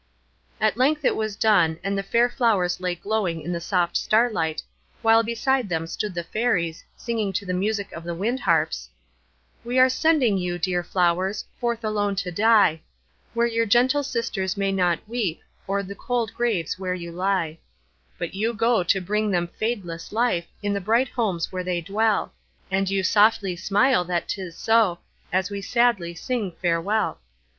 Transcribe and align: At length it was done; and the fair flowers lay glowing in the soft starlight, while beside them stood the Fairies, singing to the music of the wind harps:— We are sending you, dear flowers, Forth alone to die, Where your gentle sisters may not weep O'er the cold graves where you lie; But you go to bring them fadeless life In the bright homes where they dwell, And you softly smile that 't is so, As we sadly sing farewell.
At 0.59 0.77
length 0.77 1.05
it 1.05 1.15
was 1.15 1.35
done; 1.35 1.77
and 1.83 1.95
the 1.95 2.01
fair 2.01 2.27
flowers 2.27 2.79
lay 2.79 2.95
glowing 2.95 3.39
in 3.39 3.51
the 3.51 3.61
soft 3.61 3.95
starlight, 3.95 4.63
while 5.03 5.21
beside 5.21 5.69
them 5.69 5.85
stood 5.85 6.15
the 6.15 6.23
Fairies, 6.23 6.83
singing 6.97 7.31
to 7.33 7.45
the 7.45 7.53
music 7.53 7.91
of 7.91 8.03
the 8.03 8.15
wind 8.15 8.39
harps:— 8.39 8.89
We 9.63 9.77
are 9.77 9.89
sending 9.89 10.39
you, 10.39 10.57
dear 10.57 10.83
flowers, 10.83 11.45
Forth 11.59 11.83
alone 11.85 12.15
to 12.15 12.31
die, 12.31 12.81
Where 13.35 13.45
your 13.45 13.67
gentle 13.67 14.01
sisters 14.01 14.57
may 14.57 14.71
not 14.71 15.07
weep 15.07 15.43
O'er 15.69 15.83
the 15.83 15.93
cold 15.93 16.33
graves 16.33 16.79
where 16.79 16.95
you 16.95 17.11
lie; 17.11 17.59
But 18.17 18.33
you 18.33 18.55
go 18.55 18.81
to 18.81 19.01
bring 19.01 19.29
them 19.29 19.49
fadeless 19.59 20.11
life 20.11 20.47
In 20.63 20.73
the 20.73 20.81
bright 20.81 21.09
homes 21.09 21.51
where 21.51 21.63
they 21.63 21.79
dwell, 21.79 22.33
And 22.71 22.89
you 22.89 23.03
softly 23.03 23.55
smile 23.55 24.03
that 24.05 24.27
't 24.29 24.41
is 24.41 24.57
so, 24.57 24.97
As 25.31 25.51
we 25.51 25.61
sadly 25.61 26.15
sing 26.15 26.53
farewell. 26.59 27.19